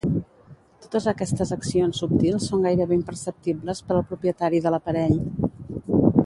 [0.85, 5.23] Totes aquestes accions subtils són gairebé imperceptibles per al propietari de l’aparell.